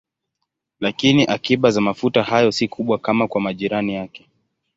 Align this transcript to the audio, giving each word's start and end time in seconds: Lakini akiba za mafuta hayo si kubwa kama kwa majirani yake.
Lakini 0.79 1.25
akiba 1.25 1.71
za 1.71 1.81
mafuta 1.81 2.23
hayo 2.23 2.51
si 2.51 2.67
kubwa 2.67 2.97
kama 2.99 3.27
kwa 3.27 3.41
majirani 3.41 3.95
yake. 3.95 4.25